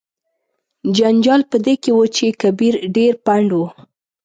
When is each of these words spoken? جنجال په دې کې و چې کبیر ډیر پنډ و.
جنجال 0.95 1.41
په 1.51 1.57
دې 1.65 1.73
کې 1.83 1.91
و 1.93 1.99
چې 2.15 2.25
کبیر 2.41 2.73
ډیر 2.95 3.13
پنډ 3.25 3.49
و. 3.57 3.61